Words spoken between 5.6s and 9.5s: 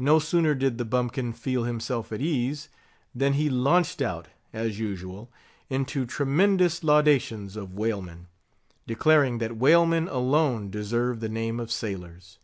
into tremendous laudations of whalemen; declaring